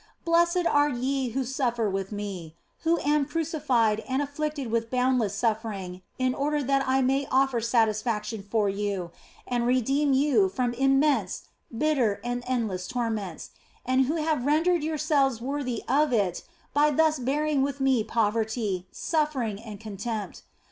[0.25, 6.01] Blessed are ye who suffer with Me, who am crucified and afflicted with boundless suffering
[6.17, 9.11] in order that I may offer satisfaction for you
[9.45, 13.51] and redeem you from immense, bitter, and endless torments,
[13.85, 16.41] and who have OF FOLIGNO 211 rendered yourselves worthy of it
[16.73, 20.41] by thus bearing with Me poverty, suffering, and contempt.